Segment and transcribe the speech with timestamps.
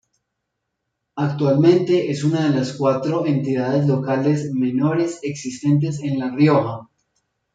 [1.15, 6.89] Actualmente es una de las cuatro entidades locales menores existentes en La Rioja.